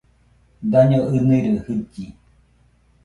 Daño 0.71 0.99
ɨnɨroi 1.15 1.49
jɨlli 1.63 2.05